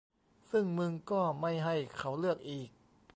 [0.51, 2.69] ซึ่งมึงก็ไม่ให้เขาเลือกอีก